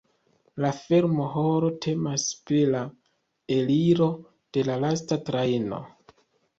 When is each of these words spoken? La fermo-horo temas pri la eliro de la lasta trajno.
La 0.63 0.69
fermo-horo 0.77 1.69
temas 1.87 2.25
pri 2.49 2.63
la 2.73 2.83
eliro 3.61 4.11
de 4.59 4.69
la 4.73 4.83
lasta 4.89 5.23
trajno. 5.33 5.87